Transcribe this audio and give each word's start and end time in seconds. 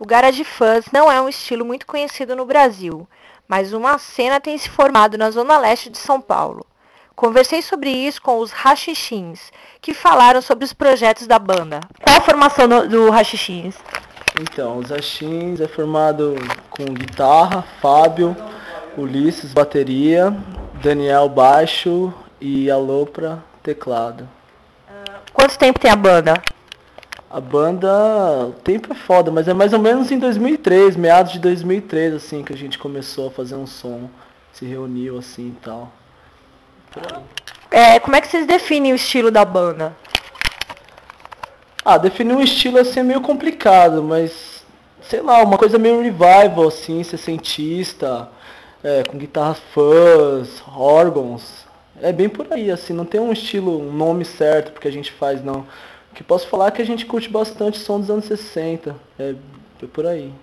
O 0.00 0.06
garage 0.06 0.44
fuzz 0.44 0.86
não 0.92 1.10
é 1.10 1.20
um 1.20 1.28
estilo 1.28 1.64
muito 1.64 1.84
conhecido 1.84 2.36
no 2.36 2.46
Brasil, 2.46 3.08
mas 3.48 3.72
uma 3.72 3.98
cena 3.98 4.40
tem 4.40 4.56
se 4.56 4.68
formado 4.68 5.18
na 5.18 5.28
zona 5.28 5.58
leste 5.58 5.90
de 5.90 5.98
São 5.98 6.20
Paulo. 6.20 6.64
Conversei 7.16 7.60
sobre 7.62 7.90
isso 7.90 8.22
com 8.22 8.38
os 8.38 8.52
Rachixins, 8.52 9.50
que 9.80 9.92
falaram 9.92 10.40
sobre 10.40 10.64
os 10.64 10.72
projetos 10.72 11.26
da 11.26 11.36
banda. 11.36 11.80
Qual 12.00 12.16
a 12.16 12.20
formação 12.20 12.68
do, 12.68 12.88
do 12.88 13.10
Rachixins? 13.10 13.74
Então, 14.40 14.78
os 14.78 14.90
Rachixins 14.90 15.60
é 15.60 15.66
formado 15.66 16.36
com 16.70 16.84
guitarra, 16.84 17.64
Fábio, 17.82 18.36
Ulisses, 18.96 19.52
bateria, 19.52 20.32
Daniel, 20.80 21.28
baixo 21.28 22.14
e 22.40 22.70
Alopra, 22.70 23.42
teclado. 23.64 24.28
Quanto 25.32 25.58
tempo 25.58 25.80
tem 25.80 25.90
a 25.90 25.96
banda? 25.96 26.40
A 27.30 27.40
banda, 27.40 27.88
o 28.46 28.52
tempo 28.52 28.90
é 28.92 28.96
foda, 28.96 29.30
mas 29.30 29.46
é 29.48 29.54
mais 29.54 29.72
ou 29.72 29.78
menos 29.78 30.10
em 30.10 30.18
2003, 30.18 30.96
meados 30.96 31.32
de 31.32 31.38
2003, 31.38 32.14
assim, 32.14 32.42
que 32.42 32.52
a 32.52 32.56
gente 32.56 32.78
começou 32.78 33.28
a 33.28 33.30
fazer 33.30 33.54
um 33.54 33.66
som, 33.66 34.08
se 34.52 34.64
reuniu 34.64 35.18
assim 35.18 35.48
e 35.48 35.56
tal. 35.62 35.92
É, 37.70 38.00
como 38.00 38.16
é 38.16 38.20
que 38.20 38.28
vocês 38.28 38.46
definem 38.46 38.92
o 38.92 38.96
estilo 38.96 39.30
da 39.30 39.44
banda? 39.44 39.94
Ah, 41.84 41.98
definir 41.98 42.34
um 42.34 42.40
estilo 42.40 42.78
assim 42.78 43.00
é 43.00 43.02
meio 43.02 43.20
complicado, 43.20 44.02
mas 44.02 44.64
sei 45.02 45.20
lá, 45.20 45.42
uma 45.42 45.56
coisa 45.56 45.78
meio 45.78 46.02
revival, 46.02 46.68
assim, 46.68 47.02
sessentista, 47.02 48.28
é, 48.82 49.02
com 49.04 49.16
guitarras 49.18 49.58
fãs, 49.72 50.62
órgãos. 50.74 51.66
É 52.00 52.12
bem 52.12 52.28
por 52.28 52.46
aí, 52.52 52.70
assim, 52.70 52.92
não 52.92 53.04
tem 53.04 53.20
um 53.20 53.32
estilo, 53.32 53.80
um 53.80 53.92
nome 53.92 54.24
certo 54.24 54.72
porque 54.72 54.88
a 54.88 54.92
gente 54.92 55.10
faz, 55.12 55.42
não. 55.42 55.66
Que 56.18 56.24
posso 56.24 56.48
falar 56.48 56.66
é 56.66 56.70
que 56.72 56.82
a 56.82 56.84
gente 56.84 57.06
curte 57.06 57.28
bastante 57.28 57.78
som 57.78 58.00
dos 58.00 58.10
anos 58.10 58.24
60. 58.24 58.92
É, 59.16 59.36
é 59.80 59.86
por 59.86 60.04
aí. 60.04 60.34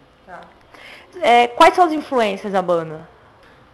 É, 1.21 1.49
quais 1.49 1.75
são 1.75 1.83
as 1.83 1.91
influências 1.91 2.53
da 2.53 2.61
banda? 2.61 3.05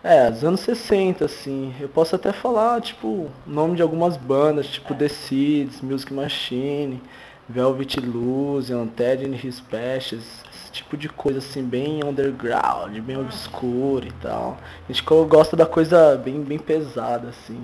É, 0.03 0.31
dos 0.31 0.43
anos 0.43 0.61
60, 0.61 1.25
assim. 1.25 1.75
Eu 1.79 1.87
posso 1.87 2.15
até 2.15 2.31
falar, 2.31 2.81
tipo, 2.81 3.07
o 3.07 3.31
nome 3.45 3.75
de 3.75 3.83
algumas 3.83 4.17
bandas, 4.17 4.65
tipo 4.65 4.95
The 4.95 5.09
Seeds, 5.09 5.81
Music 5.81 6.11
Machine, 6.11 6.99
Velvet 7.47 7.99
Illusion, 7.99 8.87
Ted 8.87 9.23
and 9.23 9.35
His 9.35 9.61
Patches, 9.61 10.43
esse 10.51 10.71
tipo 10.71 10.97
de 10.97 11.07
coisa 11.07 11.37
assim, 11.37 11.61
bem 11.61 12.03
underground, 12.03 12.97
bem 12.97 13.17
obscuro 13.17 14.07
e 14.07 14.11
tal. 14.13 14.57
A 14.89 14.91
gente 14.91 15.03
gosta 15.03 15.55
da 15.55 15.67
coisa 15.67 16.15
bem, 16.17 16.41
bem 16.41 16.57
pesada, 16.57 17.29
assim. 17.29 17.63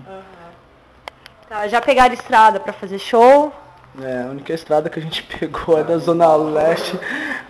Tá, 1.49 1.67
já 1.67 1.81
pegaram 1.81 2.13
estrada 2.13 2.59
pra 2.59 2.71
fazer 2.71 2.99
show? 2.99 3.51
É, 4.01 4.23
a 4.23 4.29
única 4.29 4.53
estrada 4.53 4.89
que 4.89 4.99
a 4.99 5.01
gente 5.01 5.23
pegou 5.39 5.79
é 5.79 5.83
da 5.83 5.97
Zona 5.97 6.35
Leste 6.35 6.99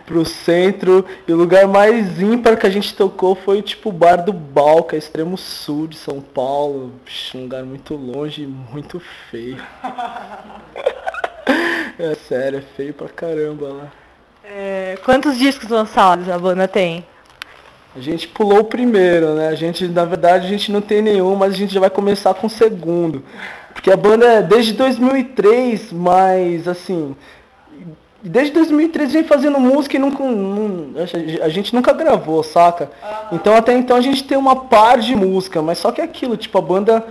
pro 0.05 0.25
centro. 0.25 1.05
E 1.27 1.33
o 1.33 1.35
lugar 1.35 1.67
mais 1.67 2.21
ímpar 2.21 2.57
que 2.57 2.65
a 2.65 2.69
gente 2.69 2.95
tocou 2.95 3.35
foi 3.35 3.61
tipo 3.61 3.89
o 3.89 3.91
Bar 3.91 4.23
do 4.23 4.31
Balca, 4.31 4.95
extremo 4.95 5.37
sul 5.37 5.87
de 5.87 5.97
São 5.97 6.21
Paulo. 6.21 6.93
Vixe, 7.05 7.37
um 7.37 7.43
lugar 7.43 7.63
muito 7.63 7.95
longe 7.95 8.43
e 8.43 8.47
muito 8.47 9.01
feio. 9.29 9.61
É 11.99 12.13
sério, 12.13 12.59
é 12.59 12.61
feio 12.61 12.93
pra 12.93 13.09
caramba 13.09 13.69
lá. 13.69 13.91
É, 14.43 14.99
quantos 15.03 15.35
discos 15.35 15.67
lançados 15.67 16.29
a 16.29 16.37
banda 16.37 16.67
tem? 16.67 17.03
A 17.97 18.01
gente 18.01 18.27
pulou 18.27 18.59
o 18.59 18.63
primeiro, 18.63 19.33
né? 19.33 19.47
A 19.47 19.55
gente, 19.55 19.87
na 19.87 20.05
verdade, 20.05 20.45
a 20.45 20.49
gente 20.49 20.71
não 20.71 20.81
tem 20.81 21.01
nenhum, 21.01 21.35
mas 21.35 21.53
a 21.53 21.57
gente 21.57 21.73
já 21.73 21.79
vai 21.79 21.89
começar 21.89 22.31
com 22.35 22.45
o 22.45 22.49
segundo. 22.49 23.23
Porque 23.73 23.89
a 23.89 23.97
banda 23.97 24.23
é 24.23 24.41
desde 24.43 24.73
2003, 24.73 25.91
mas 25.91 26.67
assim, 26.67 27.15
desde 28.21 28.53
2003 28.53 29.09
a 29.09 29.13
gente 29.13 29.27
fazendo 29.27 29.59
música 29.59 29.95
e 29.95 29.99
nunca, 29.99 30.23
não, 30.23 30.91
a 31.41 31.49
gente 31.49 31.73
nunca 31.73 31.91
gravou, 31.91 32.43
saca? 32.43 32.91
Então 33.31 33.55
até 33.55 33.73
então 33.73 33.97
a 33.97 34.01
gente 34.01 34.23
tem 34.23 34.37
uma 34.37 34.55
par 34.55 34.99
de 34.99 35.15
música, 35.15 35.59
mas 35.63 35.79
só 35.79 35.91
que 35.91 35.99
é 35.99 36.03
aquilo, 36.03 36.37
tipo, 36.37 36.55
a 36.55 36.61
banda 36.61 37.03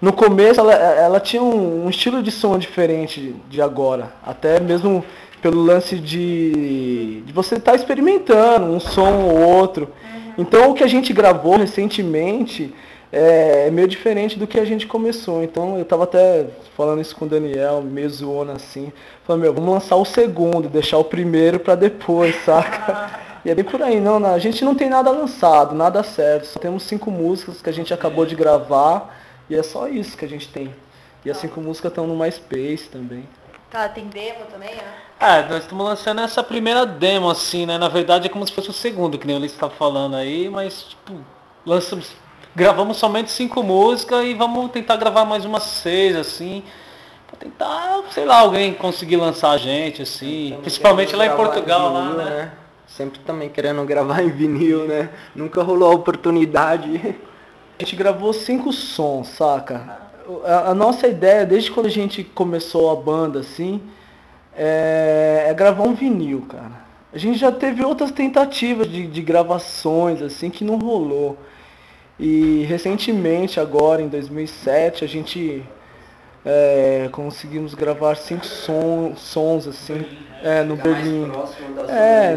no 0.00 0.12
começo 0.12 0.58
ela, 0.58 0.72
ela 0.72 1.20
tinha 1.20 1.42
um, 1.42 1.84
um 1.84 1.90
estilo 1.90 2.22
de 2.22 2.30
som 2.30 2.58
diferente 2.58 3.36
de 3.50 3.60
agora. 3.60 4.10
Até 4.26 4.58
mesmo 4.58 5.04
pelo 5.42 5.62
lance 5.62 5.96
de, 5.96 7.22
de 7.26 7.32
você 7.32 7.56
estar 7.56 7.74
experimentando 7.74 8.66
um 8.66 8.80
som 8.80 9.22
ou 9.22 9.38
outro. 9.38 9.90
Então 10.36 10.70
o 10.70 10.74
que 10.74 10.84
a 10.84 10.88
gente 10.88 11.12
gravou 11.12 11.56
recentemente 11.56 12.74
é, 13.12 13.66
é 13.66 13.70
meio 13.70 13.88
diferente 13.88 14.38
do 14.38 14.46
que 14.46 14.58
a 14.58 14.64
gente 14.64 14.86
começou. 14.86 15.42
Então 15.42 15.78
eu 15.78 15.84
tava 15.84 16.04
até 16.04 16.46
falando 16.76 17.00
isso 17.00 17.16
com 17.16 17.24
o 17.24 17.28
Daniel, 17.28 17.82
meio 17.82 18.08
zoando 18.08 18.52
assim. 18.52 18.92
Falando, 19.24 19.42
meu, 19.42 19.54
vamos 19.54 19.70
lançar 19.70 19.96
o 19.96 20.04
segundo, 20.04 20.68
deixar 20.68 20.98
o 20.98 21.04
primeiro 21.04 21.58
pra 21.58 21.74
depois, 21.74 22.36
saca? 22.44 23.20
E 23.44 23.50
é 23.50 23.54
bem 23.54 23.64
por 23.64 23.82
aí, 23.82 23.98
não, 24.00 24.20
não, 24.20 24.34
a 24.34 24.38
gente 24.38 24.64
não 24.64 24.74
tem 24.74 24.88
nada 24.88 25.10
lançado, 25.10 25.74
nada 25.74 26.02
certo. 26.02 26.46
Só 26.46 26.60
temos 26.60 26.82
cinco 26.82 27.10
músicas 27.10 27.60
que 27.62 27.70
a 27.70 27.72
gente 27.72 27.92
acabou 27.92 28.26
de 28.26 28.34
gravar 28.34 29.16
e 29.48 29.54
é 29.54 29.62
só 29.62 29.88
isso 29.88 30.16
que 30.16 30.24
a 30.24 30.28
gente 30.28 30.48
tem. 30.48 30.70
E 31.24 31.30
as 31.30 31.36
cinco 31.36 31.60
músicas 31.60 31.90
estão 31.90 32.06
no 32.06 32.16
MySpace 32.16 32.88
também. 32.90 33.24
Tá, 33.70 33.88
tem 33.88 34.06
demo 34.06 34.46
também, 34.50 34.74
né? 34.74 34.82
É, 35.20 35.42
nós 35.48 35.62
estamos 35.62 35.84
lançando 35.84 36.20
essa 36.20 36.42
primeira 36.42 36.84
demo, 36.84 37.30
assim, 37.30 37.66
né? 37.66 37.78
Na 37.78 37.88
verdade 37.88 38.26
é 38.26 38.28
como 38.28 38.44
se 38.44 38.52
fosse 38.52 38.68
o 38.68 38.72
segundo, 38.72 39.16
que 39.16 39.26
nem 39.26 39.36
o 39.36 39.38
Ulisses 39.38 39.56
tá 39.56 39.70
falando 39.70 40.16
aí, 40.16 40.48
mas, 40.48 40.86
tipo, 40.88 41.14
lançamos, 41.64 42.10
gravamos 42.54 42.96
somente 42.96 43.30
cinco 43.30 43.62
músicas 43.62 44.24
e 44.24 44.34
vamos 44.34 44.72
tentar 44.72 44.96
gravar 44.96 45.24
mais 45.24 45.44
umas 45.44 45.62
seis, 45.62 46.16
assim, 46.16 46.64
pra 47.28 47.36
tentar, 47.36 48.00
sei 48.10 48.24
lá, 48.24 48.40
alguém 48.40 48.74
conseguir 48.74 49.18
lançar 49.18 49.50
a 49.50 49.56
gente, 49.56 50.02
assim, 50.02 50.58
principalmente 50.62 51.14
lá 51.14 51.26
em 51.26 51.36
Portugal, 51.36 51.92
lá, 51.92 52.00
vinil, 52.00 52.16
né? 52.16 52.52
Sempre 52.88 53.20
também 53.20 53.48
querendo 53.48 53.84
gravar 53.84 54.20
em 54.20 54.30
vinil, 54.30 54.88
né? 54.88 55.10
Nunca 55.32 55.62
rolou 55.62 55.92
a 55.92 55.94
oportunidade. 55.94 57.16
A 57.78 57.84
gente 57.84 57.94
gravou 57.94 58.32
cinco 58.32 58.72
sons, 58.72 59.28
saca? 59.28 60.09
A, 60.44 60.74
nossa 60.74 61.06
ideia, 61.06 61.44
desde 61.44 61.70
quando 61.70 61.86
a 61.86 61.90
gente 61.90 62.22
começou 62.22 62.90
a 62.90 62.96
banda, 62.96 63.40
assim, 63.40 63.80
é, 64.56 65.46
é 65.48 65.54
gravar 65.54 65.84
um 65.84 65.94
vinil, 65.94 66.46
cara. 66.48 66.90
A 67.12 67.18
gente 67.18 67.38
já 67.38 67.50
teve 67.50 67.84
outras 67.84 68.10
tentativas 68.10 68.88
de, 68.88 69.06
de 69.06 69.22
gravações, 69.22 70.22
assim, 70.22 70.48
que 70.48 70.62
não 70.62 70.78
rolou. 70.78 71.36
E 72.18 72.64
recentemente, 72.68 73.58
agora, 73.58 74.00
em 74.02 74.08
2007, 74.08 75.04
a 75.04 75.08
gente 75.08 75.64
é, 76.44 77.08
conseguimos 77.12 77.74
gravar 77.74 78.16
cinco 78.16 78.46
som, 78.46 79.14
sons, 79.16 79.66
assim, 79.66 80.04
é, 80.42 80.62
no 80.62 80.74
Berlim. 80.76 81.30
É, 81.88 82.36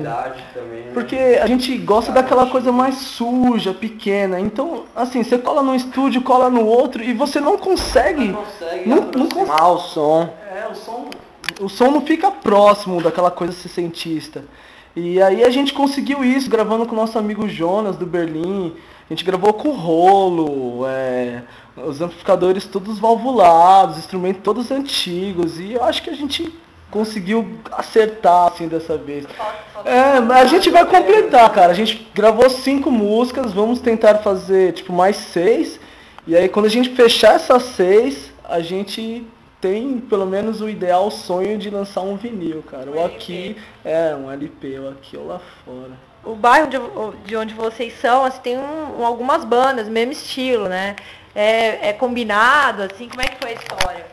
também, 0.53 0.83
né? 0.83 0.91
Porque 0.93 1.15
a 1.15 1.47
gente 1.47 1.77
gosta 1.77 2.11
daquela 2.11 2.47
coisa 2.47 2.71
mais 2.71 2.95
suja, 2.95 3.73
pequena. 3.73 4.39
Então, 4.39 4.83
assim, 4.95 5.23
você 5.23 5.37
cola 5.37 5.63
num 5.63 5.75
estúdio, 5.75 6.21
cola 6.21 6.49
no 6.49 6.65
outro 6.65 7.01
e 7.01 7.13
você 7.13 7.39
não 7.39 7.57
consegue. 7.57 8.33
consegue 8.33 8.89
não, 8.89 8.97
não 8.97 9.03
aproximar 9.03 9.71
o 9.71 9.79
som. 9.79 10.33
É, 10.53 10.67
o 10.69 10.75
som, 10.75 11.09
o 11.61 11.69
som 11.69 11.91
não 11.91 12.01
fica 12.01 12.29
próximo 12.29 13.01
daquela 13.01 13.31
coisa 13.31 13.53
sessentista. 13.53 14.43
E 14.95 15.21
aí 15.21 15.43
a 15.43 15.49
gente 15.49 15.73
conseguiu 15.73 16.23
isso 16.23 16.49
gravando 16.49 16.85
com 16.85 16.93
o 16.93 16.95
nosso 16.95 17.17
amigo 17.17 17.47
Jonas 17.49 17.95
do 17.95 18.05
Berlim. 18.05 18.75
A 19.09 19.13
gente 19.13 19.25
gravou 19.25 19.51
com 19.53 19.71
rolo, 19.71 20.85
é, 20.87 21.41
os 21.75 21.99
amplificadores 21.99 22.65
todos 22.65 22.99
valvulados, 22.99 23.97
instrumentos 23.97 24.43
todos 24.43 24.71
antigos. 24.71 25.59
E 25.59 25.73
eu 25.73 25.83
acho 25.83 26.03
que 26.03 26.11
a 26.11 26.15
gente 26.15 26.53
conseguiu 26.91 27.57
acertar 27.71 28.51
assim 28.51 28.67
dessa 28.67 28.95
vez. 28.95 29.25
É, 29.83 30.17
a 30.17 30.45
gente 30.45 30.69
vai 30.69 30.85
completar, 30.85 31.51
cara. 31.51 31.71
A 31.71 31.75
gente 31.75 32.07
gravou 32.13 32.47
cinco 32.49 32.91
músicas, 32.91 33.51
vamos 33.51 33.81
tentar 33.81 34.19
fazer 34.19 34.73
tipo 34.73 34.93
mais 34.93 35.15
seis. 35.15 35.79
E 36.27 36.35
aí 36.35 36.47
quando 36.47 36.67
a 36.67 36.69
gente 36.69 36.89
fechar 36.89 37.33
essas 37.33 37.63
seis, 37.63 38.31
a 38.43 38.59
gente 38.59 39.25
tem 39.63 39.97
pelo 39.97 40.25
menos 40.25 40.59
o 40.59 40.67
ideal 40.67 41.09
sonho 41.09 41.57
de 41.57 41.69
lançar 41.69 42.01
um 42.01 42.17
vinil, 42.17 42.61
cara. 42.63 42.91
Ou 42.91 43.05
aqui, 43.05 43.55
é, 43.85 44.13
um 44.13 44.29
LP, 44.29 44.77
ou 44.77 44.89
aqui 44.89 45.15
ou 45.15 45.25
lá 45.25 45.39
fora. 45.63 45.91
O 46.21 46.35
bairro 46.35 46.67
de, 46.67 46.77
de 47.25 47.37
onde 47.37 47.53
vocês 47.53 47.97
são, 47.97 48.25
assim, 48.25 48.41
tem 48.41 48.57
um- 48.57 48.99
um- 48.99 49.05
algumas 49.05 49.45
bandas, 49.45 49.87
mesmo 49.87 50.11
estilo, 50.11 50.67
né? 50.67 50.97
É, 51.33 51.89
é 51.89 51.93
combinado, 51.93 52.83
assim, 52.83 53.07
como 53.07 53.21
é 53.21 53.25
que 53.25 53.37
foi 53.41 53.51
a 53.51 53.53
história? 53.53 54.05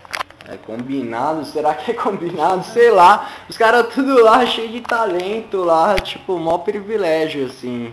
É 0.49 0.57
combinado? 0.57 1.45
Será 1.45 1.75
que 1.75 1.91
é 1.91 1.95
combinado? 1.95 2.63
Sei 2.67 2.89
lá. 2.93 3.29
Os 3.49 3.57
caras 3.59 3.93
tudo 3.93 4.23
lá 4.23 4.47
cheio 4.47 4.69
de 4.69 4.81
talento 4.81 5.65
lá, 5.65 5.97
tipo, 5.97 6.39
mó 6.39 6.59
privilégio, 6.59 7.47
assim. 7.47 7.93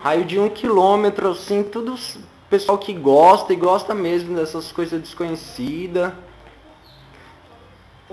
Raio 0.00 0.24
de 0.24 0.40
um 0.40 0.48
quilômetro, 0.48 1.30
assim, 1.30 1.62
tudo 1.62 1.94
pessoal 2.50 2.76
que 2.76 2.92
gosta 2.92 3.52
e 3.52 3.56
gosta 3.56 3.94
mesmo 3.94 4.34
dessas 4.34 4.72
coisas 4.72 5.00
desconhecidas. 5.00 6.12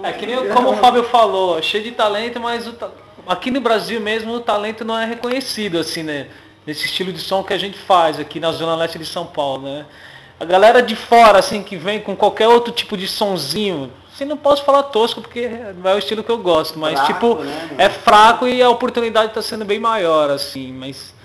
É 0.01 0.11
que 0.11 0.25
nem 0.25 0.49
como 0.49 0.71
o 0.71 0.77
Fábio 0.77 1.03
falou, 1.03 1.61
cheio 1.61 1.83
de 1.83 1.91
talento, 1.91 2.39
mas 2.39 2.67
o 2.67 2.73
ta- 2.73 2.89
aqui 3.27 3.51
no 3.51 3.61
Brasil 3.61 3.99
mesmo 4.01 4.33
o 4.33 4.39
talento 4.39 4.83
não 4.83 4.97
é 4.97 5.05
reconhecido, 5.05 5.77
assim, 5.77 6.01
né? 6.03 6.27
Nesse 6.65 6.85
estilo 6.85 7.11
de 7.11 7.19
som 7.19 7.43
que 7.43 7.53
a 7.53 7.57
gente 7.57 7.77
faz 7.77 8.19
aqui 8.19 8.39
na 8.39 8.51
Zona 8.51 8.75
Leste 8.75 8.97
de 8.97 9.05
São 9.05 9.25
Paulo, 9.25 9.63
né? 9.63 9.85
A 10.39 10.45
galera 10.45 10.81
de 10.81 10.95
fora, 10.95 11.39
assim, 11.39 11.61
que 11.61 11.77
vem 11.77 11.99
com 11.99 12.15
qualquer 12.15 12.47
outro 12.47 12.73
tipo 12.73 12.97
de 12.97 13.07
sonzinho, 13.07 13.91
Assim, 14.13 14.25
não 14.25 14.37
posso 14.37 14.63
falar 14.63 14.83
tosco 14.83 15.21
porque 15.21 15.49
não 15.75 15.89
é 15.89 15.95
o 15.95 15.97
estilo 15.97 16.23
que 16.23 16.29
eu 16.29 16.37
gosto, 16.37 16.77
mas 16.77 16.93
Fraco, 16.99 17.13
tipo, 17.13 17.35
né, 17.43 17.69
é 17.79 17.89
fraco 17.89 18.47
e 18.47 18.61
a 18.61 18.69
oportunidade 18.69 19.29
está 19.29 19.41
sendo 19.41 19.65
bem 19.65 19.79
maior, 19.79 20.29
assim, 20.29 20.71
mas 20.71 21.15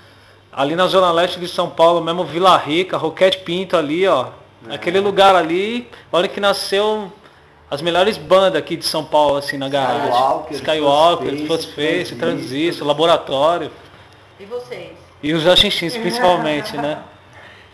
ali 0.51 0.75
na 0.75 0.87
Zona 0.87 1.11
Leste 1.11 1.39
de 1.39 1.47
São 1.47 1.69
Paulo, 1.69 2.01
mesmo 2.01 2.23
Vila 2.23 2.57
Rica, 2.57 2.97
Roquete 2.97 3.37
Pinto 3.39 3.77
ali, 3.77 4.07
ó. 4.07 4.29
É. 4.67 4.73
Aquele 4.73 4.99
lugar 4.99 5.35
ali, 5.35 5.87
onde 6.11 6.29
que 6.29 6.39
nasceu 6.39 7.11
as 7.69 7.81
melhores 7.81 8.17
bandas 8.17 8.55
aqui 8.59 8.75
de 8.75 8.85
São 8.85 9.03
Paulo, 9.03 9.37
assim, 9.37 9.57
na 9.57 9.69
garagem. 9.69 10.09
Skywalker, 10.09 10.57
Skywalker, 10.57 11.47
Ghostface, 11.47 12.15
Transistor. 12.15 12.17
Transistor, 12.17 12.87
Laboratório. 12.87 13.71
E 14.39 14.45
vocês? 14.45 14.91
E 15.21 15.33
os 15.33 15.43
Jachinchins, 15.43 15.95
principalmente, 15.97 16.75
né? 16.77 16.99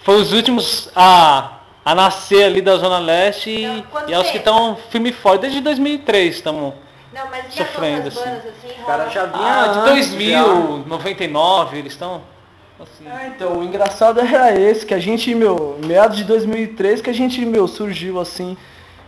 Foi 0.04 0.16
os 0.16 0.34
últimos 0.34 0.90
a, 0.96 1.60
a 1.84 1.96
nascer 1.96 2.44
ali 2.44 2.62
da 2.62 2.76
Zona 2.78 3.00
Leste 3.00 3.50
e, 3.50 3.64
Então, 3.64 4.10
e 4.10 4.14
é 4.14 4.20
os 4.20 4.30
que 4.30 4.38
estão 4.38 4.76
firme 4.90 5.10
e 5.10 5.14
forte. 5.14 5.42
Desde 5.42 5.62
2003 5.62 6.36
estamos. 6.36 6.74
Não, 7.14 7.30
mas 7.30 7.46
e 7.46 7.48
as 7.62 7.68
Sofrendo, 7.68 8.08
assim. 8.10 8.20
bandas, 8.20 8.44
assim? 8.46 8.82
O 8.82 8.86
cara 8.86 9.10
já 9.10 9.26
vinha 9.26 9.64
Ah, 9.64 9.68
de 9.68 9.80
antes, 9.92 10.10
2000, 10.10 10.84
99, 10.88 11.78
eles 11.78 11.94
estão. 11.94 12.22
Assim. 12.80 13.08
É, 13.08 13.28
então, 13.28 13.60
o 13.60 13.64
engraçado 13.64 14.20
era 14.26 14.60
esse, 14.60 14.86
que 14.86 14.94
a 14.94 15.00
gente, 15.00 15.34
meu, 15.34 15.80
meados 15.86 16.18
de 16.18 16.26
2003, 16.26 17.02
que 17.02 17.10
a 17.10 17.14
gente, 17.14 17.44
meu, 17.46 17.68
surgiu 17.68 18.20
assim, 18.20 18.58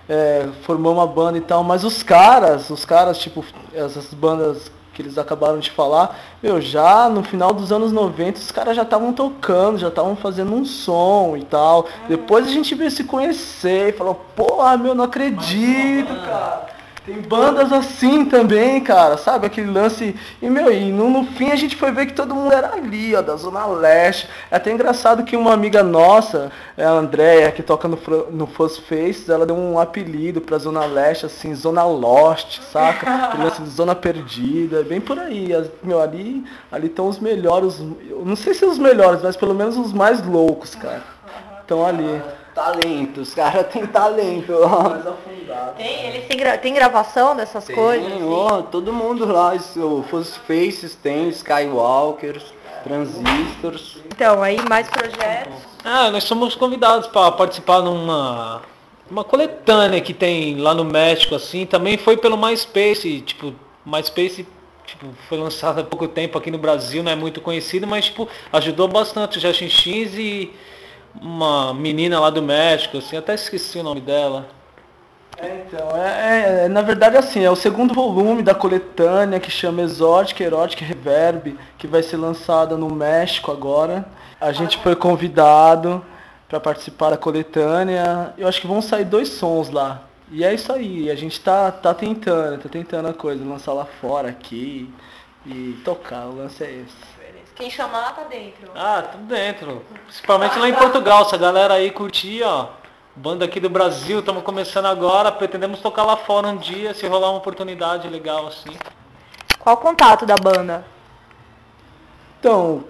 é, 0.09 0.47
formou 0.63 0.93
uma 0.93 1.07
banda 1.07 1.37
e 1.37 1.41
tal, 1.41 1.63
mas 1.63 1.83
os 1.83 2.03
caras, 2.03 2.69
os 2.69 2.85
caras, 2.85 3.17
tipo, 3.17 3.43
essas 3.73 4.13
bandas 4.13 4.71
que 4.93 5.03
eles 5.03 5.17
acabaram 5.19 5.59
de 5.59 5.69
falar, 5.69 6.17
meu, 6.41 6.59
já 6.59 7.07
no 7.07 7.23
final 7.23 7.53
dos 7.53 7.71
anos 7.71 7.91
90 7.91 8.39
os 8.39 8.51
caras 8.51 8.75
já 8.75 8.81
estavam 8.81 9.13
tocando, 9.13 9.77
já 9.77 9.89
estavam 9.89 10.15
fazendo 10.15 10.51
um 10.55 10.65
som 10.65 11.37
e 11.37 11.43
tal. 11.43 11.85
Depois 12.09 12.47
a 12.47 12.49
gente 12.49 12.73
veio 12.73 12.89
se 12.89 13.03
conhecer 13.03 13.89
e 13.89 13.91
falou, 13.91 14.15
porra, 14.35 14.75
meu, 14.75 14.95
não 14.95 15.03
acredito, 15.03 16.15
cara. 16.25 16.66
Tem 17.07 17.21
bandas 17.21 17.71
assim 17.71 18.25
também, 18.25 18.83
cara, 18.83 19.15
sabe? 19.15 19.47
Aquele 19.47 19.71
lance. 19.71 20.13
E, 20.41 20.49
meu, 20.49 20.69
e 20.69 20.91
no, 20.91 21.09
no 21.09 21.23
fim 21.23 21.51
a 21.51 21.55
gente 21.55 21.73
foi 21.77 21.89
ver 21.89 22.05
que 22.07 22.11
todo 22.11 22.35
mundo 22.35 22.51
era 22.53 22.73
ali, 22.73 23.15
ó, 23.15 23.21
da 23.21 23.37
Zona 23.37 23.65
Leste. 23.65 24.27
É 24.51 24.57
até 24.57 24.73
engraçado 24.73 25.23
que 25.23 25.37
uma 25.37 25.53
amiga 25.53 25.81
nossa, 25.81 26.51
é 26.75 26.83
a 26.83 26.91
Andrea, 26.91 27.49
que 27.53 27.63
toca 27.63 27.87
no, 27.87 27.97
no 28.29 28.45
Fuzz 28.45 28.77
Faces, 28.79 29.29
ela 29.29 29.45
deu 29.45 29.55
um 29.55 29.79
apelido 29.79 30.41
pra 30.41 30.57
Zona 30.57 30.85
Leste, 30.85 31.25
assim, 31.25 31.55
Zona 31.55 31.85
Lost, 31.85 32.59
saca? 32.73 33.37
Lance 33.41 33.61
de 33.61 33.69
Zona 33.69 33.95
Perdida, 33.95 34.83
bem 34.83 34.99
por 34.99 35.17
aí. 35.17 35.53
As- 35.53 35.69
meu, 35.81 36.01
ali 36.01 36.43
ali 36.69 36.87
estão 36.87 37.07
os 37.07 37.19
melhores, 37.19 37.79
não 37.79 38.35
sei 38.35 38.53
se 38.53 38.65
os 38.65 38.77
melhores, 38.77 39.21
mas 39.23 39.37
pelo 39.37 39.55
menos 39.55 39.77
os 39.77 39.93
mais 39.93 40.21
loucos, 40.27 40.75
cara. 40.75 41.01
Estão 41.67 41.85
ali. 41.85 42.21
Talento, 42.55 43.19
os 43.19 43.33
caras 43.33 43.67
têm 43.67 43.85
talento. 43.85 44.53
ó. 44.53 44.87
afundado. 44.87 45.75
Tem, 45.75 46.07
eles 46.07 46.27
têm, 46.29 46.37
gra- 46.37 46.57
tem 46.57 46.73
gravação 46.73 47.35
dessas 47.35 47.67
coisas? 47.67 48.07
Tem, 48.07 48.15
assim? 48.15 48.25
ó, 48.25 48.61
todo 48.61 48.93
mundo 48.93 49.25
lá, 49.29 49.53
isso, 49.53 49.79
o 49.85 50.01
Fuzz 50.03 50.37
Faces 50.37 50.95
tem, 50.95 51.27
Skywalkers, 51.27 52.45
Transistors. 52.85 53.97
Então, 54.07 54.41
aí 54.41 54.57
mais 54.67 54.87
projetos. 54.89 55.53
Ah, 55.83 56.09
nós 56.09 56.23
somos 56.23 56.55
convidados 56.55 57.07
para 57.07 57.31
participar 57.33 57.81
numa 57.81 58.61
uma 59.11 59.23
coletânea 59.25 59.99
que 60.01 60.13
tem 60.13 60.57
lá 60.57 60.73
no 60.73 60.83
México, 60.85 61.35
assim, 61.35 61.65
também 61.65 61.97
foi 61.97 62.15
pelo 62.17 62.37
MySpace, 62.37 63.21
tipo, 63.21 63.53
MySpace 63.85 64.45
tipo, 64.85 65.05
foi 65.29 65.37
lançado 65.37 65.79
há 65.81 65.83
pouco 65.83 66.07
tempo 66.07 66.37
aqui 66.37 66.49
no 66.49 66.57
Brasil, 66.57 67.03
não 67.03 67.11
é 67.11 67.15
muito 67.15 67.39
conhecido, 67.41 67.85
mas 67.85 68.05
tipo, 68.05 68.27
ajudou 68.53 68.87
bastante 68.87 69.37
o 69.37 69.41
Justin 69.41 69.69
X 69.69 70.13
e 70.15 70.51
uma 71.21 71.73
menina 71.73 72.19
lá 72.19 72.29
do 72.29 72.41
México, 72.41 72.97
assim, 72.97 73.17
até 73.17 73.33
esqueci 73.33 73.79
o 73.79 73.83
nome 73.83 74.01
dela. 74.01 74.47
É, 75.39 75.63
então, 75.67 75.95
é, 75.95 76.65
é- 76.65 76.67
na 76.67 76.81
verdade 76.81 77.15
assim, 77.15 77.43
é 77.43 77.51
o 77.51 77.55
segundo 77.55 77.93
volume 77.93 78.41
da 78.41 78.55
coletânea 78.55 79.39
que 79.39 79.51
chama 79.51 79.81
Exótica, 79.83 80.43
Erótica 80.43 80.83
Reverb, 80.83 81.57
que 81.77 81.85
vai 81.85 82.01
ser 82.01 82.17
lançada 82.17 82.75
no 82.75 82.89
México 82.89 83.51
agora. 83.51 84.05
A 84.41 84.51
gente 84.51 84.77
foi 84.79 84.95
convidado 84.95 86.03
para 86.49 86.59
participar 86.59 87.11
da 87.11 87.17
coletânea. 87.17 88.33
Eu 88.37 88.47
acho 88.47 88.59
que 88.61 88.67
vão 88.67 88.81
sair 88.81 89.05
dois 89.05 89.29
sons 89.29 89.69
lá. 89.69 90.03
E 90.31 90.43
é 90.43 90.53
isso 90.53 90.73
aí, 90.73 91.09
a 91.09 91.15
gente 91.15 91.39
tá, 91.39 91.71
tá 91.71 91.93
tentando, 91.93 92.61
tá 92.61 92.67
tentando 92.69 93.07
a 93.07 93.13
coisa, 93.13 93.45
lançar 93.45 93.73
lá 93.73 93.85
fora 93.85 94.27
aqui 94.29 94.91
e 95.45 95.79
tocar, 95.85 96.25
o 96.27 96.35
lance 96.35 96.63
é 96.63 96.67
esse. 96.67 97.16
Quem 97.57 97.69
chamar 97.71 98.15
tá 98.15 98.23
dentro. 98.23 98.71
Ah, 98.75 99.03
tudo 99.11 99.23
dentro. 99.23 99.83
Principalmente 100.05 100.59
lá 100.59 100.69
em 100.69 100.75
Portugal, 100.75 101.25
se 101.25 101.33
a 101.33 101.39
galera 101.39 101.73
aí 101.73 101.89
curtir, 101.89 102.43
ó. 102.43 102.67
Banda 103.15 103.45
aqui 103.45 103.59
do 103.59 103.67
Brasil, 103.67 104.19
estamos 104.19 104.43
começando 104.43 104.85
agora, 104.85 105.31
pretendemos 105.31 105.81
tocar 105.81 106.03
lá 106.03 106.15
fora 106.15 106.49
um 106.49 106.57
dia, 106.57 106.93
se 106.93 107.07
rolar 107.07 107.31
uma 107.31 107.39
oportunidade 107.39 108.07
legal 108.07 108.45
assim. 108.45 108.77
Qual 109.57 109.75
o 109.75 109.79
contato 109.79 110.23
da 110.23 110.35
banda? 110.35 110.85
Então, 112.39 112.83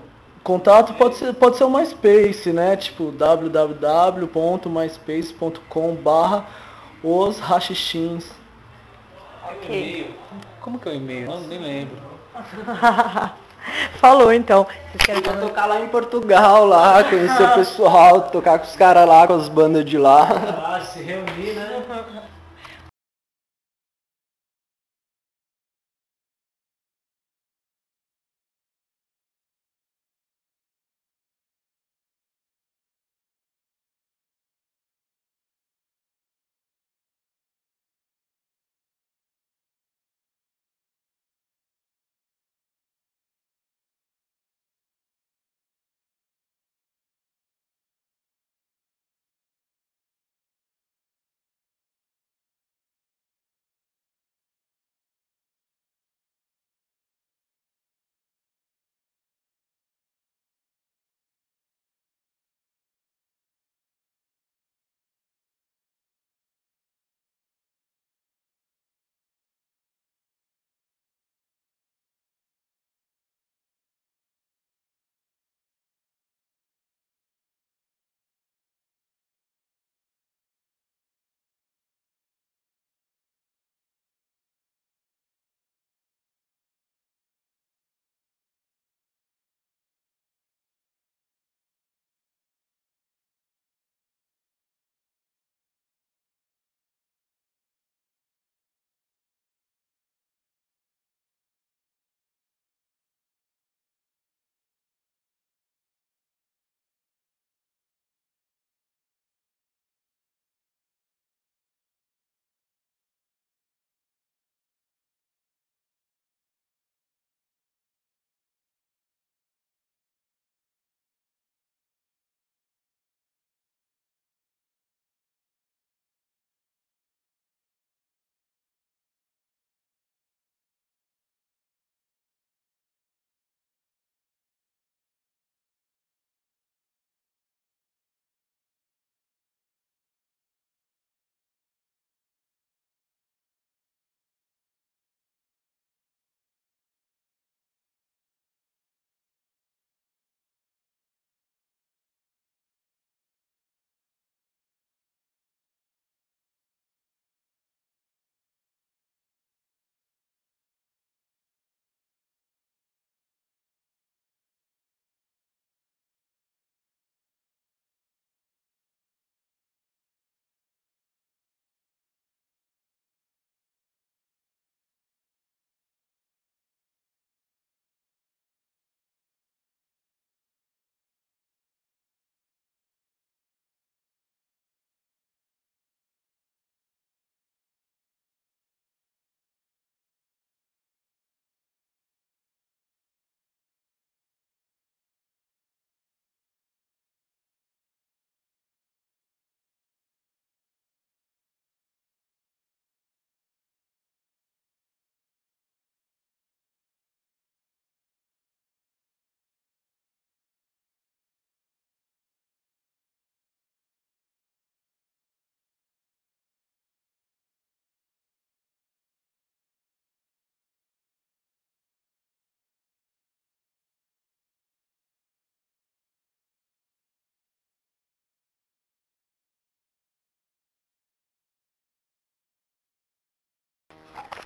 contato 0.44 0.96
pode 0.96 1.16
ser, 1.16 1.34
pode 1.34 1.56
ser 1.56 1.64
o 1.64 1.70
MySpace, 1.70 2.52
né? 2.52 2.76
Tipo 2.76 3.10
www.myspace.com 3.10 5.96
barra 5.96 6.46
os 7.02 7.40
rachixins. 7.40 8.30
Ok. 9.50 10.14
Como 10.60 10.78
que 10.78 10.90
é 10.90 10.92
o 10.92 10.96
e-mail? 10.96 11.28
Não, 11.28 11.40
nem 11.40 11.58
lembro. 11.58 11.96
Falou 14.00 14.32
então. 14.32 14.66
Vocês 14.92 15.22
querem 15.22 15.22
tocar 15.22 15.66
lá 15.66 15.80
em 15.80 15.88
Portugal, 15.88 16.66
lá, 16.66 17.04
conhecer 17.04 17.44
o 17.44 17.54
pessoal, 17.56 18.22
tocar 18.30 18.60
com 18.60 18.66
os 18.66 18.76
caras 18.76 19.08
lá, 19.08 19.28
com 19.28 19.34
as 19.34 19.50
bandas 19.50 19.86
de 19.86 19.98
lá. 19.98 20.28
Ah, 20.66 20.82
se 20.82 21.02
reunir, 21.02 21.54
né? 21.54 21.84